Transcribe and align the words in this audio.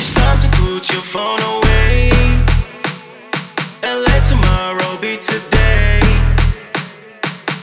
It's 0.00 0.14
time 0.14 0.38
to 0.38 0.46
put 0.62 0.92
your 0.92 1.02
phone 1.02 1.42
away 1.42 2.08
and 3.82 3.98
let 4.06 4.22
tomorrow 4.30 4.94
be 5.02 5.18
today. 5.18 5.98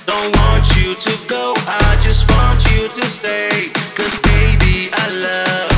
Don't 0.05 0.35
want 0.43 0.67
you 0.75 0.95
to 0.99 1.13
go, 1.29 1.53
I 1.63 1.97
just 2.03 2.29
want 2.35 2.59
you 2.75 2.89
to 2.91 3.05
stay. 3.07 3.71
Cause 3.95 4.19
baby, 4.19 4.91
I 4.91 5.07
love 5.15 5.71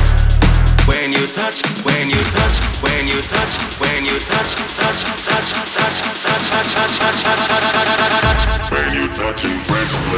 when 0.90 1.12
you 1.12 1.30
touch, 1.30 1.62
when 1.86 2.10
you 2.10 2.22
touch, 2.34 2.56
when 2.82 3.06
you 3.06 3.22
touch, 3.22 3.54
when 3.78 4.02
you 4.02 4.18
touch, 4.18 4.50
touch, 4.74 4.98
touch, 5.30 5.54
touch, 5.54 5.78
touch, 5.78 5.98
touch, 6.26 6.42
touch, 6.42 6.98
touch, 6.98 7.22
touch, 7.22 7.62
touch. 8.18 8.70
When 8.74 8.94
you 8.98 9.06
touch 9.14 9.44
and 9.44 9.62
press 9.62 9.94
play. 10.10 10.17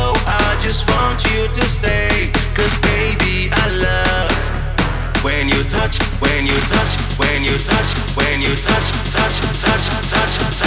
you 5.55 5.63
touch, 5.65 5.97
when 6.21 6.45
you 6.45 6.57
touch, 6.71 6.93
when 7.17 7.43
you 7.43 7.57
touch, 7.57 7.91
when 8.15 8.41
you 8.41 8.55
touch, 8.55 8.87
touch, 9.11 9.37
touch, 9.59 9.85
touch, 10.09 10.37
touch, 10.37 10.60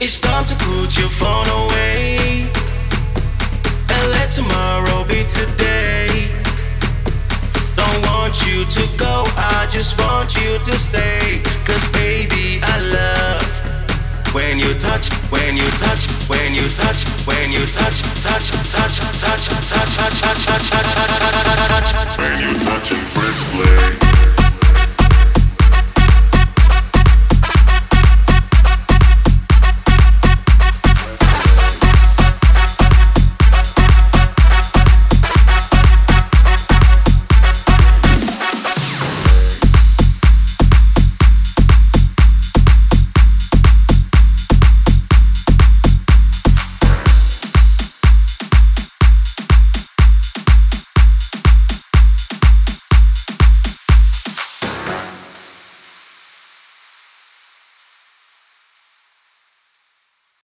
It's 0.00 0.20
time 0.20 0.44
to 0.44 0.54
put 0.54 0.96
your 0.96 1.08
phone 1.08 1.48
away 1.48 2.46
and 3.90 4.10
let 4.14 4.30
tomorrow 4.30 5.02
be 5.02 5.24
today. 5.26 6.30
Don't 7.74 8.06
want 8.06 8.46
you 8.46 8.64
to 8.64 8.86
go, 8.96 9.24
I 9.34 9.66
just 9.68 9.98
want 9.98 10.36
you 10.36 10.56
to 10.70 10.78
stay. 10.78 11.42
Cause 11.66 11.88
baby, 11.90 12.60
I 12.62 12.78
love 12.94 14.32
when 14.32 14.60
you 14.60 14.72
touch, 14.78 15.10
when 15.32 15.56
you 15.56 15.66
touch, 15.82 16.06
when 16.30 16.54
you 16.54 16.68
touch, 16.78 17.02
when 17.26 17.50
you 17.50 17.66
touch, 17.66 17.98
touch, 18.22 18.50
touch, 18.70 18.77